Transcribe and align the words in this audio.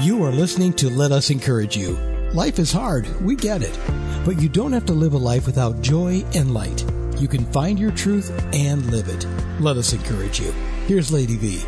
You 0.00 0.24
are 0.24 0.32
listening 0.32 0.72
to 0.74 0.88
Let 0.88 1.12
Us 1.12 1.28
Encourage 1.28 1.76
You. 1.76 1.92
Life 2.32 2.58
is 2.58 2.72
hard, 2.72 3.06
we 3.20 3.36
get 3.36 3.60
it. 3.62 3.78
But 4.24 4.40
you 4.40 4.48
don't 4.48 4.72
have 4.72 4.86
to 4.86 4.94
live 4.94 5.12
a 5.12 5.18
life 5.18 5.44
without 5.44 5.82
joy 5.82 6.24
and 6.34 6.54
light. 6.54 6.86
You 7.18 7.28
can 7.28 7.44
find 7.52 7.78
your 7.78 7.90
truth 7.90 8.30
and 8.54 8.86
live 8.86 9.08
it. 9.10 9.26
Let 9.60 9.76
us 9.76 9.92
encourage 9.92 10.40
you. 10.40 10.52
Here's 10.86 11.12
Lady 11.12 11.36
V. 11.36 11.62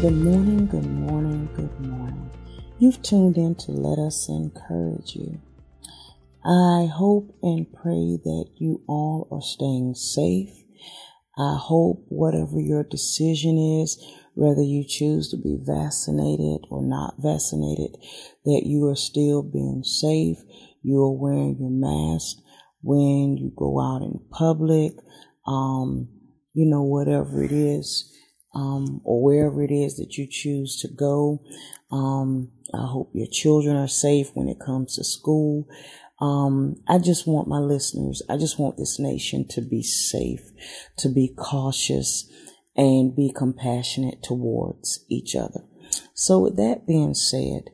Good 0.00 0.16
morning, 0.16 0.66
good 0.66 0.86
morning, 0.86 1.46
good 1.54 1.80
morning. 1.86 2.30
You've 2.78 3.02
tuned 3.02 3.36
in 3.36 3.54
to 3.56 3.72
Let 3.72 3.98
Us 3.98 4.26
Encourage 4.30 5.14
You. 5.14 5.42
I 6.42 6.86
hope 6.86 7.36
and 7.42 7.70
pray 7.70 8.16
that 8.24 8.46
you 8.56 8.82
all 8.88 9.28
are 9.30 9.42
staying 9.42 9.94
safe. 9.94 10.64
I 11.36 11.58
hope 11.60 12.02
whatever 12.08 12.58
your 12.58 12.82
decision 12.82 13.58
is, 13.82 14.02
whether 14.34 14.62
you 14.62 14.84
choose 14.86 15.30
to 15.30 15.36
be 15.36 15.58
vaccinated 15.60 16.66
or 16.70 16.82
not 16.82 17.14
vaccinated, 17.18 17.96
that 18.44 18.62
you 18.64 18.86
are 18.86 18.96
still 18.96 19.42
being 19.42 19.82
safe. 19.84 20.38
You 20.82 21.00
are 21.02 21.12
wearing 21.12 21.56
your 21.58 21.70
mask 21.70 22.38
when 22.82 23.36
you 23.36 23.52
go 23.56 23.80
out 23.80 24.02
in 24.02 24.20
public, 24.30 24.92
um, 25.46 26.08
you 26.54 26.66
know, 26.66 26.82
whatever 26.82 27.42
it 27.42 27.52
is, 27.52 28.10
um, 28.54 29.00
or 29.04 29.22
wherever 29.22 29.62
it 29.62 29.70
is 29.70 29.96
that 29.96 30.16
you 30.16 30.26
choose 30.28 30.80
to 30.80 30.88
go. 30.88 31.42
Um, 31.90 32.50
I 32.72 32.86
hope 32.86 33.10
your 33.14 33.28
children 33.30 33.76
are 33.76 33.88
safe 33.88 34.30
when 34.34 34.48
it 34.48 34.58
comes 34.64 34.96
to 34.96 35.04
school. 35.04 35.68
Um, 36.20 36.76
I 36.86 36.98
just 36.98 37.26
want 37.26 37.48
my 37.48 37.58
listeners, 37.58 38.22
I 38.28 38.36
just 38.36 38.58
want 38.58 38.76
this 38.76 38.98
nation 38.98 39.48
to 39.48 39.62
be 39.62 39.82
safe, 39.82 40.50
to 40.98 41.08
be 41.08 41.32
cautious, 41.34 42.30
and 42.80 43.14
be 43.14 43.32
compassionate 43.36 44.22
towards 44.22 45.04
each 45.08 45.36
other. 45.36 45.64
So, 46.14 46.38
with 46.38 46.56
that 46.56 46.86
being 46.86 47.14
said, 47.14 47.64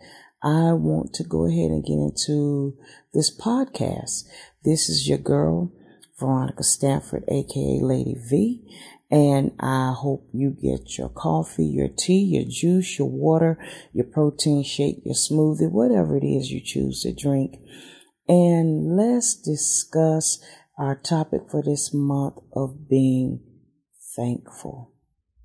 I 0.42 0.72
want 0.72 1.12
to 1.14 1.24
go 1.24 1.46
ahead 1.46 1.70
and 1.70 1.84
get 1.84 1.94
into 1.94 2.76
this 3.14 3.36
podcast. 3.36 4.24
This 4.64 4.88
is 4.88 5.08
your 5.08 5.18
girl, 5.18 5.72
Veronica 6.18 6.64
Stanford, 6.64 7.24
aka 7.28 7.80
Lady 7.80 8.16
V, 8.28 8.62
and 9.10 9.52
I 9.60 9.94
hope 9.96 10.28
you 10.32 10.50
get 10.50 10.98
your 10.98 11.10
coffee, 11.10 11.66
your 11.66 11.88
tea, 11.88 12.24
your 12.24 12.44
juice, 12.48 12.98
your 12.98 13.08
water, 13.08 13.58
your 13.92 14.06
protein 14.06 14.64
shake, 14.64 15.02
your 15.04 15.14
smoothie, 15.14 15.70
whatever 15.70 16.16
it 16.16 16.24
is 16.24 16.50
you 16.50 16.60
choose 16.60 17.02
to 17.02 17.12
drink 17.12 17.60
and 18.28 18.96
let's 18.96 19.36
discuss 19.36 20.42
our 20.78 20.96
topic 20.96 21.42
for 21.50 21.62
this 21.62 21.94
month 21.94 22.38
of 22.54 22.88
being 22.88 23.40
thankful. 24.16 24.92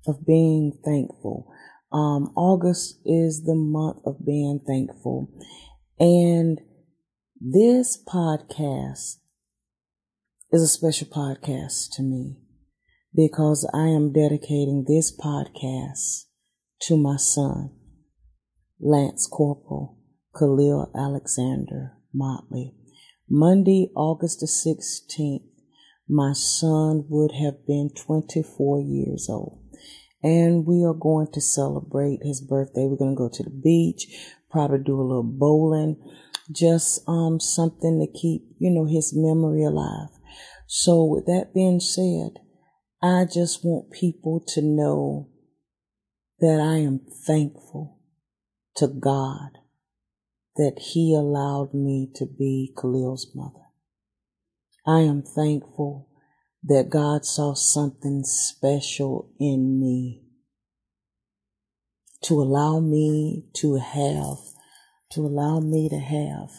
Of 0.06 0.26
being 0.26 0.78
thankful. 0.84 1.52
Um, 1.92 2.32
August 2.34 3.00
is 3.04 3.44
the 3.44 3.54
month 3.54 3.98
of 4.04 4.24
being 4.24 4.60
thankful. 4.66 5.30
And 5.98 6.60
this 7.40 8.02
podcast 8.02 9.18
is 10.50 10.62
a 10.62 10.68
special 10.68 11.06
podcast 11.06 11.90
to 11.92 12.02
me 12.02 12.36
because 13.14 13.68
I 13.72 13.88
am 13.88 14.12
dedicating 14.12 14.84
this 14.88 15.16
podcast 15.16 16.24
to 16.82 16.96
my 16.96 17.16
son, 17.16 17.70
Lance 18.80 19.28
Corporal 19.30 19.98
Khalil 20.36 20.90
Alexander 20.96 21.92
Motley. 22.12 22.74
Monday, 23.28 23.90
August 23.94 24.40
the 24.40 24.46
16th, 24.46 25.48
my 26.08 26.32
son 26.32 27.04
would 27.08 27.32
have 27.32 27.66
been 27.66 27.90
24 27.94 28.80
years 28.80 29.28
old. 29.30 29.61
And 30.22 30.66
we 30.66 30.84
are 30.84 30.94
going 30.94 31.28
to 31.32 31.40
celebrate 31.40 32.20
his 32.22 32.40
birthday. 32.40 32.86
We're 32.86 32.96
going 32.96 33.16
to 33.16 33.18
go 33.18 33.28
to 33.32 33.42
the 33.42 33.50
beach, 33.50 34.06
probably 34.50 34.78
do 34.78 35.00
a 35.00 35.02
little 35.02 35.22
bowling, 35.22 35.96
just 36.50 37.02
um 37.08 37.40
something 37.40 38.00
to 38.00 38.18
keep, 38.18 38.42
you 38.58 38.70
know, 38.70 38.84
his 38.84 39.12
memory 39.14 39.64
alive. 39.64 40.10
So 40.66 41.04
with 41.04 41.26
that 41.26 41.52
being 41.54 41.80
said, 41.80 42.40
I 43.02 43.24
just 43.24 43.64
want 43.64 43.90
people 43.90 44.42
to 44.48 44.62
know 44.62 45.28
that 46.38 46.60
I 46.60 46.76
am 46.78 47.00
thankful 47.26 47.98
to 48.76 48.88
God 48.88 49.58
that 50.56 50.78
He 50.78 51.14
allowed 51.14 51.74
me 51.74 52.10
to 52.14 52.26
be 52.26 52.72
Khalil's 52.76 53.30
mother. 53.34 53.66
I 54.86 55.00
am 55.00 55.22
thankful 55.22 56.08
that 56.64 56.90
God 56.90 57.24
saw 57.24 57.54
something 57.54 58.22
special 58.24 59.30
in 59.40 59.80
me 59.80 60.22
to 62.22 62.40
allow 62.40 62.78
me 62.78 63.46
to 63.54 63.76
have, 63.76 64.38
to 65.10 65.20
allow 65.26 65.58
me 65.58 65.88
to 65.88 65.98
have 65.98 66.50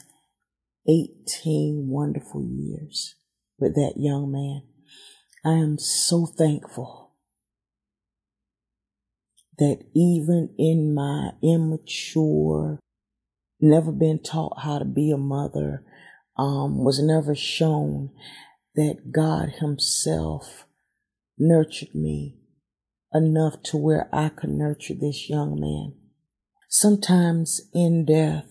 18 0.87 1.87
wonderful 1.87 2.43
years 2.43 3.15
with 3.57 3.75
that 3.75 3.93
young 3.95 4.31
man. 4.31 4.63
I 5.45 5.57
am 5.59 5.77
so 5.77 6.25
thankful 6.25 7.13
that 9.57 9.85
even 9.95 10.53
in 10.57 10.93
my 10.93 11.31
immature 11.41 12.79
never 13.61 13.91
been 13.91 14.21
taught 14.21 14.61
how 14.63 14.79
to 14.79 14.85
be 14.85 15.11
a 15.11 15.17
mother, 15.17 15.85
um, 16.37 16.83
was 16.83 17.01
never 17.01 17.35
shown 17.35 18.09
that 18.75 19.11
God 19.11 19.53
Himself 19.59 20.65
nurtured 21.37 21.93
me 21.93 22.39
enough 23.13 23.61
to 23.63 23.77
where 23.77 24.09
I 24.11 24.29
could 24.29 24.49
nurture 24.49 24.95
this 24.99 25.29
young 25.29 25.59
man. 25.59 25.93
Sometimes 26.69 27.61
in 27.73 28.05
death, 28.05 28.47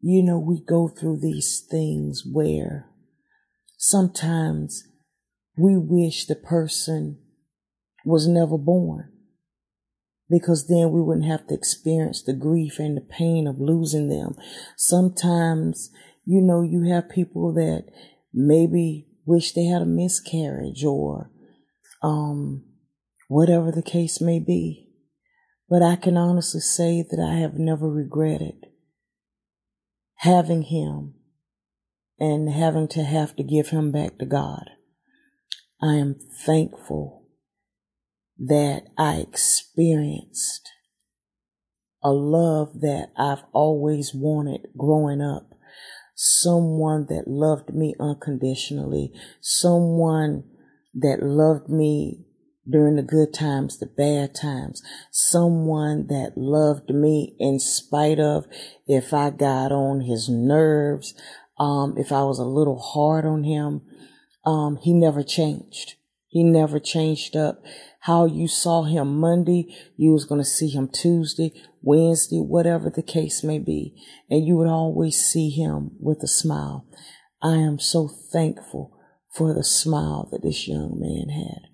you 0.00 0.22
know, 0.22 0.38
we 0.38 0.62
go 0.64 0.88
through 0.88 1.20
these 1.20 1.66
things 1.70 2.22
where 2.30 2.88
sometimes 3.76 4.84
we 5.56 5.76
wish 5.76 6.26
the 6.26 6.36
person 6.36 7.18
was 8.04 8.26
never 8.26 8.56
born 8.56 9.12
because 10.30 10.68
then 10.68 10.90
we 10.90 11.02
wouldn't 11.02 11.26
have 11.26 11.46
to 11.48 11.54
experience 11.54 12.22
the 12.22 12.32
grief 12.32 12.78
and 12.78 12.96
the 12.96 13.00
pain 13.02 13.46
of 13.46 13.60
losing 13.60 14.08
them. 14.08 14.34
Sometimes, 14.76 15.90
you 16.24 16.40
know, 16.40 16.62
you 16.62 16.82
have 16.90 17.10
people 17.10 17.52
that 17.54 17.86
maybe 18.32 19.07
wish 19.28 19.52
they 19.52 19.64
had 19.64 19.82
a 19.82 19.86
miscarriage 19.86 20.82
or 20.84 21.30
um, 22.02 22.64
whatever 23.28 23.70
the 23.70 23.82
case 23.82 24.20
may 24.20 24.40
be. 24.40 24.88
But 25.68 25.82
I 25.82 25.96
can 25.96 26.16
honestly 26.16 26.60
say 26.60 27.04
that 27.08 27.20
I 27.20 27.40
have 27.40 27.54
never 27.54 27.88
regretted 27.90 28.66
having 30.16 30.62
him 30.62 31.14
and 32.18 32.48
having 32.48 32.88
to 32.88 33.04
have 33.04 33.36
to 33.36 33.42
give 33.42 33.68
him 33.68 33.92
back 33.92 34.18
to 34.18 34.26
God. 34.26 34.70
I 35.80 35.94
am 35.94 36.16
thankful 36.44 37.26
that 38.38 38.84
I 38.96 39.16
experienced 39.16 40.68
a 42.02 42.10
love 42.10 42.80
that 42.80 43.10
I've 43.16 43.44
always 43.52 44.12
wanted 44.14 44.68
growing 44.76 45.20
up. 45.20 45.50
Someone 46.20 47.06
that 47.10 47.28
loved 47.28 47.72
me 47.72 47.94
unconditionally. 48.00 49.12
Someone 49.40 50.42
that 50.92 51.22
loved 51.22 51.68
me 51.68 52.24
during 52.68 52.96
the 52.96 53.02
good 53.02 53.32
times, 53.32 53.78
the 53.78 53.86
bad 53.86 54.34
times. 54.34 54.82
Someone 55.12 56.08
that 56.08 56.32
loved 56.36 56.90
me 56.90 57.36
in 57.38 57.60
spite 57.60 58.18
of 58.18 58.46
if 58.88 59.14
I 59.14 59.30
got 59.30 59.70
on 59.70 60.00
his 60.00 60.28
nerves, 60.28 61.14
um, 61.56 61.94
if 61.96 62.10
I 62.10 62.24
was 62.24 62.40
a 62.40 62.44
little 62.44 62.80
hard 62.80 63.24
on 63.24 63.44
him. 63.44 63.82
Um, 64.44 64.76
he 64.82 64.92
never 64.92 65.22
changed. 65.22 65.97
He 66.28 66.44
never 66.44 66.78
changed 66.78 67.36
up. 67.36 67.62
How 68.00 68.26
you 68.26 68.48
saw 68.48 68.84
him 68.84 69.18
Monday, 69.18 69.74
you 69.96 70.12
was 70.12 70.24
going 70.24 70.40
to 70.40 70.44
see 70.44 70.68
him 70.68 70.88
Tuesday, 70.88 71.52
Wednesday, 71.82 72.38
whatever 72.38 72.90
the 72.90 73.02
case 73.02 73.42
may 73.42 73.58
be. 73.58 73.94
And 74.30 74.46
you 74.46 74.56
would 74.56 74.68
always 74.68 75.16
see 75.16 75.50
him 75.50 75.92
with 75.98 76.22
a 76.22 76.28
smile. 76.28 76.86
I 77.42 77.56
am 77.56 77.78
so 77.78 78.08
thankful 78.08 78.94
for 79.34 79.54
the 79.54 79.64
smile 79.64 80.28
that 80.30 80.42
this 80.42 80.68
young 80.68 80.98
man 80.98 81.28
had. 81.30 81.68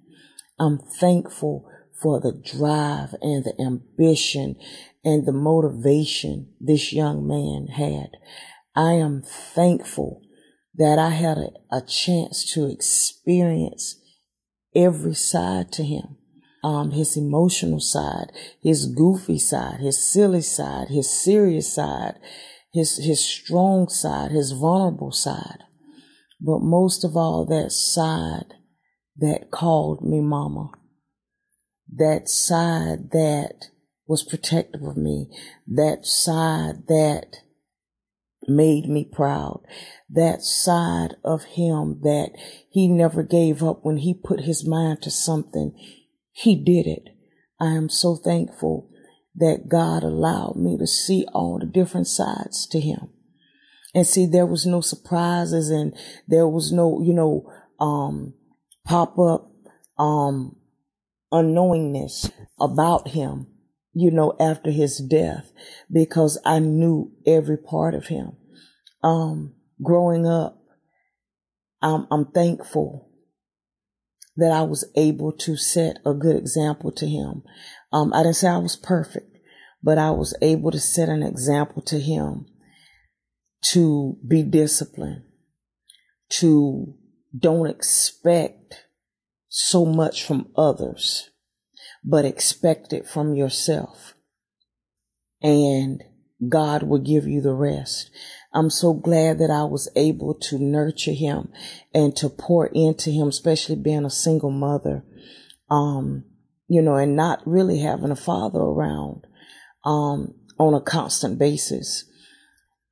I'm 0.58 0.78
thankful 0.78 1.68
for 2.00 2.20
the 2.20 2.32
drive 2.32 3.14
and 3.22 3.44
the 3.44 3.54
ambition 3.60 4.56
and 5.04 5.26
the 5.26 5.32
motivation 5.32 6.52
this 6.60 6.92
young 6.92 7.26
man 7.26 7.68
had. 7.74 8.10
I 8.76 8.94
am 8.94 9.22
thankful 9.22 10.22
that 10.76 10.98
I 10.98 11.10
had 11.10 11.38
a, 11.38 11.50
a 11.70 11.80
chance 11.80 12.52
to 12.54 12.66
experience 12.66 14.00
every 14.74 15.14
side 15.14 15.72
to 15.72 15.84
him. 15.84 16.16
Um, 16.62 16.92
his 16.92 17.16
emotional 17.16 17.80
side, 17.80 18.32
his 18.62 18.86
goofy 18.86 19.38
side, 19.38 19.80
his 19.80 19.98
silly 20.12 20.40
side, 20.40 20.88
his 20.88 21.10
serious 21.10 21.74
side, 21.74 22.14
his, 22.72 22.96
his 22.96 23.22
strong 23.22 23.88
side, 23.88 24.30
his 24.30 24.52
vulnerable 24.52 25.12
side. 25.12 25.58
But 26.40 26.60
most 26.60 27.04
of 27.04 27.16
all, 27.16 27.44
that 27.46 27.70
side 27.70 28.54
that 29.16 29.50
called 29.50 30.02
me 30.02 30.20
mama. 30.20 30.70
That 31.92 32.28
side 32.28 33.10
that 33.12 33.68
was 34.06 34.22
protective 34.22 34.82
of 34.82 34.96
me, 34.96 35.28
that 35.66 36.04
side 36.04 36.86
that 36.88 37.36
made 38.48 38.88
me 38.88 39.04
proud, 39.04 39.62
that 40.10 40.42
side 40.42 41.16
of 41.24 41.44
him 41.44 42.00
that 42.02 42.30
he 42.70 42.88
never 42.88 43.22
gave 43.22 43.62
up 43.62 43.84
when 43.84 43.98
he 43.98 44.14
put 44.14 44.40
his 44.40 44.66
mind 44.66 45.02
to 45.02 45.10
something, 45.10 45.72
he 46.32 46.54
did 46.56 46.86
it. 46.86 47.08
I 47.60 47.72
am 47.74 47.88
so 47.88 48.16
thankful 48.16 48.90
that 49.34 49.68
God 49.68 50.02
allowed 50.02 50.56
me 50.56 50.76
to 50.78 50.86
see 50.86 51.26
all 51.32 51.58
the 51.58 51.66
different 51.66 52.06
sides 52.06 52.66
to 52.68 52.80
him. 52.80 53.10
And 53.94 54.06
see, 54.06 54.26
there 54.26 54.46
was 54.46 54.66
no 54.66 54.80
surprises 54.80 55.70
and 55.70 55.96
there 56.26 56.48
was 56.48 56.72
no, 56.72 57.00
you 57.00 57.12
know, 57.12 57.50
um, 57.80 58.34
pop 58.84 59.18
up, 59.18 59.50
um, 59.98 60.56
unknowingness 61.32 62.30
about 62.60 63.08
him, 63.08 63.46
you 63.94 64.10
know, 64.10 64.34
after 64.40 64.70
his 64.70 64.98
death 64.98 65.52
because 65.90 66.38
I 66.44 66.58
knew 66.58 67.12
every 67.26 67.56
part 67.56 67.94
of 67.94 68.06
him. 68.06 68.32
Um, 69.02 69.54
growing 69.82 70.26
up, 70.26 70.60
I'm, 71.80 72.06
I'm 72.10 72.26
thankful 72.26 73.10
that 74.36 74.50
I 74.50 74.62
was 74.62 74.84
able 74.96 75.32
to 75.32 75.56
set 75.56 75.98
a 76.04 76.12
good 76.12 76.36
example 76.36 76.90
to 76.92 77.06
him. 77.06 77.42
Um, 77.92 78.12
I 78.12 78.22
didn't 78.22 78.36
say 78.36 78.48
I 78.48 78.58
was 78.58 78.76
perfect, 78.76 79.38
but 79.82 79.98
I 79.98 80.10
was 80.10 80.34
able 80.42 80.70
to 80.72 80.80
set 80.80 81.08
an 81.08 81.22
example 81.22 81.82
to 81.82 82.00
him 82.00 82.46
to 83.66 84.18
be 84.26 84.42
disciplined, 84.42 85.22
to 86.30 86.94
don't 87.36 87.66
expect 87.66 88.86
so 89.48 89.84
much 89.84 90.24
from 90.24 90.48
others, 90.56 91.30
but 92.04 92.24
expect 92.24 92.92
it 92.92 93.06
from 93.08 93.34
yourself. 93.34 94.14
And 95.42 96.02
God 96.48 96.82
will 96.82 96.98
give 96.98 97.26
you 97.26 97.40
the 97.40 97.54
rest. 97.54 98.10
I'm 98.52 98.70
so 98.70 98.92
glad 98.92 99.38
that 99.38 99.50
I 99.50 99.64
was 99.64 99.90
able 99.96 100.34
to 100.34 100.58
nurture 100.58 101.12
him 101.12 101.52
and 101.92 102.14
to 102.16 102.28
pour 102.28 102.66
into 102.66 103.10
him, 103.10 103.28
especially 103.28 103.76
being 103.76 104.04
a 104.04 104.10
single 104.10 104.50
mother. 104.50 105.04
Um, 105.70 106.24
you 106.68 106.82
know, 106.82 106.96
and 106.96 107.16
not 107.16 107.42
really 107.46 107.78
having 107.78 108.10
a 108.10 108.16
father 108.16 108.58
around, 108.58 109.26
um, 109.84 110.34
on 110.58 110.74
a 110.74 110.80
constant 110.80 111.38
basis. 111.38 112.04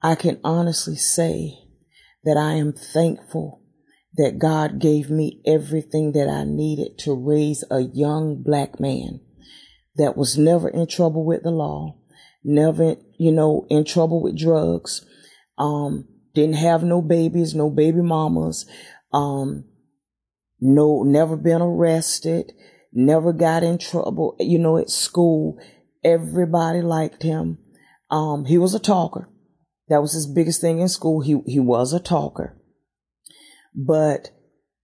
I 0.03 0.15
can 0.15 0.41
honestly 0.43 0.97
say 0.97 1.59
that 2.25 2.37
I 2.37 2.55
am 2.55 2.73
thankful 2.73 3.62
that 4.17 4.39
God 4.39 4.79
gave 4.79 5.11
me 5.11 5.41
everything 5.47 6.13
that 6.13 6.29
I 6.29 6.45
needed 6.45 6.99
to 7.01 7.15
raise 7.15 7.65
a 7.71 7.81
young 7.81 8.43
black 8.43 8.79
man 8.79 9.21
that 9.97 10.17
was 10.17 10.37
never 10.37 10.69
in 10.69 10.87
trouble 10.87 11.25
with 11.25 11.43
the 11.43 11.51
law, 11.51 11.97
never, 12.45 12.97
you 13.19 13.33
know, 13.33 13.67
in 13.71 13.85
trouble 13.85 14.23
with 14.23 14.39
drugs, 14.39 15.05
um, 15.59 16.09
didn't 16.35 16.57
have 16.57 16.83
no 16.83 17.01
babies, 17.01 17.55
no 17.55 17.71
baby 17.71 18.03
mamas, 18.03 18.67
um, 19.13 19.65
no, 20.61 21.03
never 21.03 21.37
been 21.37 21.63
arrested, 21.63 22.53
never 22.93 23.33
got 23.33 23.63
in 23.63 23.79
trouble, 23.79 24.37
you 24.39 24.59
know, 24.59 24.77
at 24.77 24.91
school. 24.91 25.59
Everybody 26.05 26.83
liked 26.83 27.23
him. 27.23 27.59
Um, 28.11 28.45
he 28.45 28.59
was 28.59 28.75
a 28.75 28.79
talker. 28.79 29.29
That 29.89 30.03
was 30.03 30.13
his 30.13 30.27
biggest 30.27 30.61
thing 30.61 30.81
in 30.81 30.89
school. 30.89 31.21
He, 31.21 31.41
he 31.47 31.61
was 31.61 31.93
a 31.93 32.01
talker 32.01 32.62
but 33.75 34.31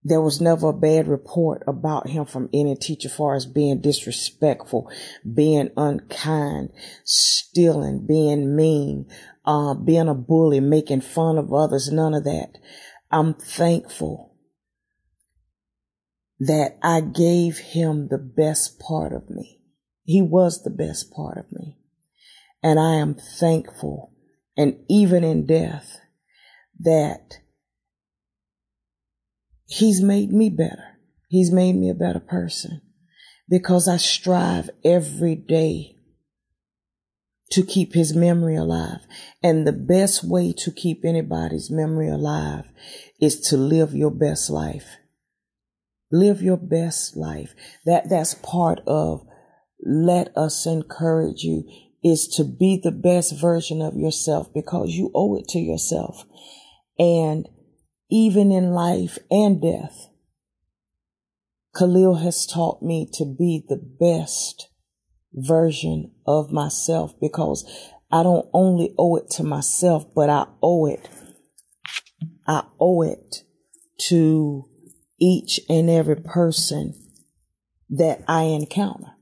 there 0.05 0.21
was 0.21 0.41
never 0.41 0.69
a 0.69 0.73
bad 0.73 1.09
report 1.09 1.63
about 1.67 2.09
him 2.09 2.25
from 2.25 2.49
any 2.53 2.77
teacher 2.77 3.09
far 3.09 3.35
as 3.35 3.47
being 3.47 3.81
disrespectful, 3.81 4.91
being 5.35 5.71
unkind, 5.77 6.71
stealing, 7.05 8.07
being 8.07 8.55
mean, 8.55 9.07
uh, 9.45 9.75
being 9.75 10.09
a 10.09 10.15
bully, 10.15 10.61
making 10.61 11.01
fun 11.01 11.37
of 11.37 11.53
others, 11.53 11.91
none 11.93 12.15
of 12.15 12.25
that. 12.25 12.59
I'm 13.11 13.35
thankful 13.35 14.37
that 16.39 16.79
I 16.83 17.01
gave 17.01 17.59
him 17.59 18.09
the 18.09 18.19
best 18.19 18.79
part 18.79 19.13
of 19.13 19.29
me. 19.29 19.61
He 20.05 20.23
was 20.23 20.63
the 20.63 20.71
best 20.71 21.11
part 21.13 21.39
of 21.39 21.51
me. 21.53 21.77
And 22.63 22.79
I 22.79 22.95
am 22.95 23.15
thankful, 23.15 24.13
and 24.57 24.79
even 24.89 25.23
in 25.25 25.47
death, 25.47 25.99
that 26.81 27.39
He's 29.69 30.01
made 30.01 30.33
me 30.33 30.49
better. 30.49 30.97
He's 31.29 31.53
made 31.53 31.77
me 31.77 31.91
a 31.91 31.95
better 31.95 32.21
person 32.21 32.81
because 33.49 33.87
I 33.87 33.99
strive 33.99 34.71
every 34.83 35.35
day 35.35 35.97
to 37.51 37.63
keep 37.63 37.95
his 37.95 38.15
memory 38.15 38.57
alive. 38.57 39.01
And 39.43 39.67
the 39.67 39.73
best 39.73 40.25
way 40.25 40.55
to 40.59 40.71
keep 40.71 41.05
anybody's 41.05 41.71
memory 41.71 42.09
alive 42.09 42.65
is 43.21 43.41
to 43.49 43.57
live 43.59 43.95
your 43.95 44.11
best 44.11 44.49
life. 44.49 44.97
Live 46.11 46.43
your 46.43 46.57
best 46.57 47.15
life. 47.17 47.55
That, 47.85 48.09
that's 48.09 48.35
part 48.35 48.81
of 48.87 49.27
let 49.85 50.35
us 50.37 50.67
encourage 50.67 51.43
you 51.43 51.65
is 52.03 52.27
to 52.29 52.45
be 52.45 52.81
the 52.83 52.93
best 52.93 53.39
version 53.39 53.83
of 53.83 53.97
yourself 53.97 54.53
because 54.55 54.91
you 54.91 55.11
owe 55.15 55.37
it 55.37 55.49
to 55.49 55.59
yourself. 55.59 56.25
And 56.99 57.47
even 58.11 58.51
in 58.53 58.71
life 58.71 59.19
and 59.31 59.61
death. 59.61 60.09
Khalil 61.77 62.17
has 62.17 62.47
taught 62.47 62.83
me 62.83 63.09
to 63.15 63.25
be 63.25 63.65
the 63.69 63.77
best 63.77 64.69
version 65.33 66.13
of 66.27 66.51
myself 66.51 67.13
because 67.21 67.65
I 68.11 68.23
don't 68.23 68.49
only 68.53 68.95
owe 68.99 69.17
it 69.17 69.31
to 69.33 69.45
myself, 69.45 70.07
but 70.15 70.31
I 70.31 70.47
owe 70.63 70.87
it. 70.87 71.09
I 72.47 72.65
owe 72.81 73.03
it 73.03 73.43
to 74.09 74.65
each 75.21 75.61
and 75.69 75.91
every 75.91 76.17
person 76.17 76.95
that 77.91 78.23
I 78.27 78.45
encounter. 78.45 79.13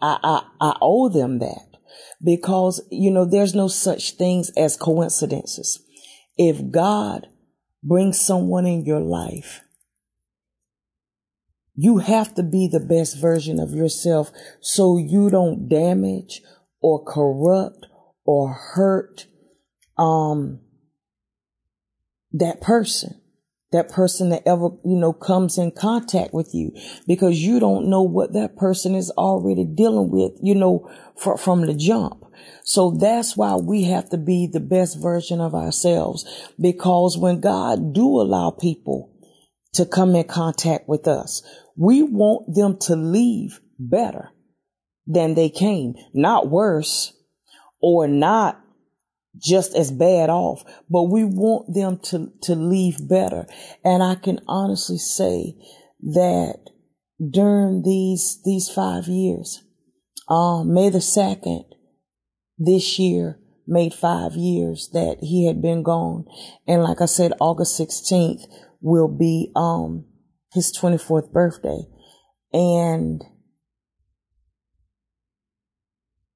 I, 0.00 0.18
I, 0.22 0.42
I 0.60 0.76
owe 0.80 1.08
them 1.08 1.38
that 1.38 1.76
because, 2.22 2.82
you 2.90 3.10
know, 3.10 3.24
there's 3.24 3.54
no 3.54 3.68
such 3.68 4.12
things 4.12 4.50
as 4.56 4.76
coincidences. 4.76 5.82
If 6.36 6.70
God 6.70 7.26
bring 7.82 8.12
someone 8.12 8.66
in 8.66 8.84
your 8.84 9.00
life, 9.00 9.62
you 11.74 11.98
have 11.98 12.34
to 12.34 12.42
be 12.42 12.68
the 12.68 12.80
best 12.80 13.16
version 13.16 13.58
of 13.58 13.72
yourself 13.72 14.30
so 14.60 14.98
you 14.98 15.30
don't 15.30 15.68
damage 15.68 16.42
or 16.82 17.02
corrupt 17.02 17.86
or 18.24 18.52
hurt 18.52 19.26
um 19.96 20.60
that 22.32 22.60
person 22.60 23.20
that 23.72 23.88
person 23.88 24.30
that 24.30 24.42
ever 24.46 24.68
you 24.84 24.96
know 24.96 25.12
comes 25.12 25.56
in 25.56 25.70
contact 25.70 26.34
with 26.34 26.50
you 26.52 26.70
because 27.06 27.38
you 27.38 27.60
don't 27.60 27.88
know 27.88 28.02
what 28.02 28.32
that 28.32 28.56
person 28.56 28.94
is 28.94 29.10
already 29.12 29.64
dealing 29.64 30.10
with 30.10 30.32
you 30.42 30.54
know 30.54 30.88
for, 31.16 31.36
from 31.36 31.66
the 31.66 31.74
jump 31.74 32.24
so 32.64 32.96
that's 32.98 33.36
why 33.36 33.56
we 33.56 33.84
have 33.84 34.10
to 34.10 34.16
be 34.16 34.46
the 34.46 34.60
best 34.60 35.00
version 35.00 35.40
of 35.40 35.54
ourselves 35.54 36.52
because 36.60 37.16
when 37.18 37.40
God 37.40 37.94
do 37.94 38.20
allow 38.20 38.50
people 38.50 39.12
to 39.74 39.86
come 39.86 40.14
in 40.14 40.24
contact 40.24 40.88
with 40.88 41.06
us, 41.06 41.42
we 41.76 42.02
want 42.02 42.54
them 42.54 42.76
to 42.78 42.96
leave 42.96 43.60
better 43.78 44.30
than 45.06 45.34
they 45.34 45.48
came, 45.48 45.94
not 46.12 46.48
worse 46.48 47.12
or 47.80 48.06
not 48.06 48.60
just 49.36 49.74
as 49.74 49.90
bad 49.90 50.28
off, 50.28 50.64
but 50.88 51.04
we 51.04 51.24
want 51.24 51.72
them 51.72 51.98
to, 51.98 52.32
to 52.42 52.54
leave 52.54 53.08
better. 53.08 53.46
And 53.84 54.02
I 54.02 54.16
can 54.16 54.40
honestly 54.46 54.98
say 54.98 55.54
that 56.00 56.58
during 57.30 57.82
these, 57.82 58.40
these 58.44 58.68
five 58.68 59.06
years, 59.06 59.62
uh, 60.28 60.62
May 60.64 60.88
the 60.88 60.98
2nd, 60.98 61.64
this 62.60 62.98
year 62.98 63.40
made 63.66 63.94
five 63.94 64.34
years 64.34 64.90
that 64.92 65.16
he 65.20 65.46
had 65.46 65.62
been 65.62 65.82
gone. 65.82 66.26
And 66.66 66.82
like 66.82 67.00
I 67.00 67.06
said, 67.06 67.32
August 67.40 67.80
16th 67.80 68.42
will 68.80 69.08
be, 69.08 69.50
um, 69.56 70.04
his 70.52 70.76
24th 70.76 71.32
birthday. 71.32 71.82
And 72.52 73.22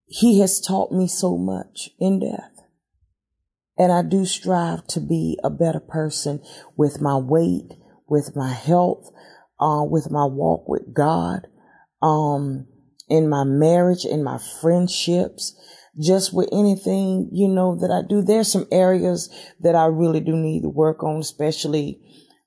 he 0.06 0.40
has 0.40 0.60
taught 0.60 0.92
me 0.92 1.06
so 1.08 1.36
much 1.36 1.90
in 1.98 2.20
death. 2.20 2.52
And 3.76 3.92
I 3.92 4.02
do 4.02 4.24
strive 4.24 4.86
to 4.88 5.00
be 5.00 5.38
a 5.42 5.50
better 5.50 5.80
person 5.80 6.40
with 6.76 7.00
my 7.00 7.16
weight, 7.16 7.72
with 8.08 8.36
my 8.36 8.52
health, 8.52 9.10
uh, 9.60 9.82
with 9.84 10.10
my 10.10 10.24
walk 10.24 10.68
with 10.68 10.94
God, 10.94 11.48
um, 12.00 12.66
in 13.08 13.28
my 13.28 13.42
marriage, 13.42 14.04
in 14.04 14.22
my 14.22 14.38
friendships, 14.60 15.56
just 16.00 16.32
with 16.32 16.48
anything, 16.52 17.28
you 17.32 17.48
know, 17.48 17.76
that 17.76 17.90
I 17.90 18.06
do. 18.08 18.22
There's 18.22 18.50
some 18.50 18.66
areas 18.72 19.28
that 19.60 19.74
I 19.74 19.86
really 19.86 20.20
do 20.20 20.36
need 20.36 20.62
to 20.62 20.68
work 20.68 21.02
on, 21.02 21.20
especially, 21.20 22.00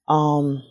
um, 0.08 0.64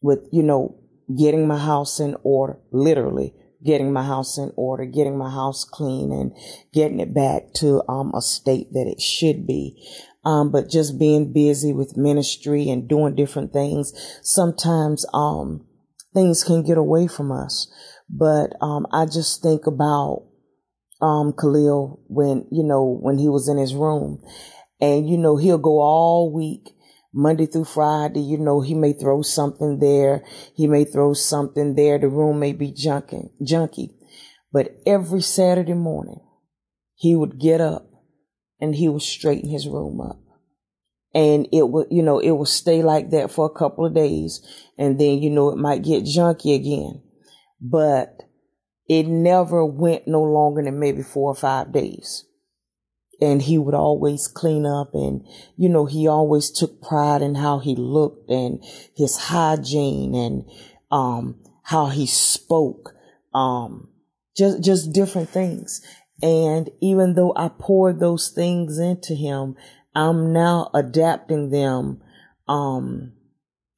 with, 0.00 0.28
you 0.32 0.42
know, 0.42 0.78
getting 1.18 1.46
my 1.46 1.58
house 1.58 2.00
in 2.00 2.16
order, 2.22 2.58
literally 2.70 3.34
getting 3.64 3.92
my 3.92 4.04
house 4.04 4.38
in 4.38 4.52
order, 4.56 4.84
getting 4.84 5.16
my 5.16 5.30
house 5.30 5.64
clean 5.64 6.12
and 6.12 6.32
getting 6.72 7.00
it 7.00 7.14
back 7.14 7.52
to 7.54 7.82
um, 7.88 8.12
a 8.14 8.20
state 8.20 8.72
that 8.72 8.86
it 8.86 9.00
should 9.00 9.46
be. 9.46 9.88
Um, 10.24 10.50
but 10.52 10.70
just 10.70 10.98
being 10.98 11.32
busy 11.32 11.72
with 11.72 11.96
ministry 11.96 12.68
and 12.68 12.88
doing 12.88 13.14
different 13.14 13.52
things, 13.52 13.92
sometimes 14.22 15.04
um, 15.12 15.66
things 16.14 16.44
can 16.44 16.62
get 16.62 16.78
away 16.78 17.08
from 17.08 17.32
us. 17.32 17.72
But 18.08 18.52
um, 18.60 18.86
I 18.92 19.06
just 19.06 19.42
think 19.42 19.66
about 19.66 20.26
um, 21.02 21.34
Khalil 21.38 22.00
when 22.08 22.46
you 22.50 22.62
know 22.62 22.98
when 23.00 23.18
he 23.18 23.28
was 23.28 23.48
in 23.48 23.58
his 23.58 23.74
room, 23.74 24.22
and 24.80 25.08
you 25.08 25.18
know 25.18 25.36
he'll 25.36 25.58
go 25.58 25.80
all 25.80 26.32
week 26.32 26.74
Monday 27.14 27.46
through 27.46 27.64
Friday, 27.64 28.20
you 28.20 28.38
know, 28.38 28.62
he 28.62 28.74
may 28.74 28.94
throw 28.94 29.20
something 29.20 29.78
there. 29.78 30.24
He 30.54 30.66
may 30.66 30.84
throw 30.84 31.12
something 31.12 31.74
there. 31.74 31.98
The 31.98 32.08
room 32.08 32.40
may 32.40 32.52
be 32.52 32.72
junky, 32.72 33.30
junky. 33.42 33.90
But 34.50 34.78
every 34.86 35.20
Saturday 35.20 35.74
morning, 35.74 36.20
he 36.94 37.14
would 37.14 37.38
get 37.38 37.60
up 37.60 37.86
and 38.60 38.74
he 38.74 38.88
would 38.88 39.02
straighten 39.02 39.50
his 39.50 39.68
room 39.68 40.00
up. 40.00 40.20
And 41.14 41.46
it 41.52 41.68
would, 41.68 41.88
you 41.90 42.02
know, 42.02 42.18
it 42.18 42.30
would 42.30 42.48
stay 42.48 42.82
like 42.82 43.10
that 43.10 43.30
for 43.30 43.44
a 43.44 43.58
couple 43.58 43.84
of 43.84 43.94
days. 43.94 44.40
And 44.78 44.98
then, 44.98 45.18
you 45.22 45.28
know, 45.28 45.50
it 45.50 45.58
might 45.58 45.82
get 45.82 46.04
junky 46.04 46.54
again. 46.54 47.02
But 47.60 48.22
it 48.88 49.06
never 49.06 49.64
went 49.64 50.06
no 50.06 50.22
longer 50.22 50.62
than 50.62 50.78
maybe 50.78 51.02
four 51.02 51.30
or 51.30 51.34
five 51.34 51.72
days. 51.72 52.24
And 53.20 53.42
he 53.42 53.56
would 53.56 53.74
always 53.74 54.26
clean 54.26 54.66
up 54.66 54.94
and 54.94 55.24
you 55.56 55.68
know 55.68 55.86
he 55.86 56.08
always 56.08 56.50
took 56.50 56.82
pride 56.82 57.22
in 57.22 57.36
how 57.36 57.60
he 57.60 57.76
looked 57.76 58.30
and 58.30 58.62
his 58.96 59.16
hygiene 59.16 60.14
and 60.14 60.44
um 60.90 61.38
how 61.62 61.86
he 61.86 62.06
spoke 62.06 62.94
um 63.32 63.88
just 64.36 64.62
just 64.62 64.92
different 64.92 65.28
things. 65.28 65.80
And 66.20 66.70
even 66.80 67.14
though 67.14 67.32
I 67.36 67.48
poured 67.48 68.00
those 68.00 68.28
things 68.28 68.78
into 68.78 69.14
him 69.14 69.56
I'm 69.94 70.32
now 70.32 70.70
adapting 70.74 71.50
them 71.50 72.02
um 72.48 73.12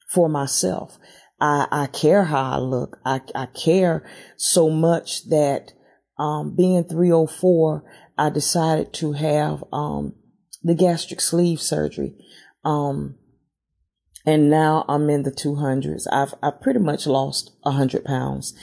for 0.09 0.27
myself 0.27 0.97
I, 1.39 1.67
I 1.71 1.87
care 1.87 2.23
how 2.23 2.51
I 2.51 2.57
look. 2.57 2.97
I, 3.05 3.21
I 3.33 3.47
care 3.47 4.07
so 4.37 4.69
much 4.69 5.29
that 5.29 5.73
um, 6.17 6.55
being 6.55 6.83
304, 6.83 7.83
I 8.17 8.29
decided 8.29 8.93
to 8.93 9.13
have 9.13 9.63
um, 9.73 10.15
the 10.63 10.75
gastric 10.75 11.21
sleeve 11.21 11.61
surgery. 11.61 12.15
Um, 12.63 13.17
and 14.25 14.49
now 14.49 14.85
I'm 14.87 15.09
in 15.09 15.23
the 15.23 15.31
200s. 15.31 16.07
I've 16.11 16.33
I 16.41 16.51
pretty 16.51 16.79
much 16.79 17.05
lost 17.05 17.51
100 17.61 18.05
pounds. 18.05 18.53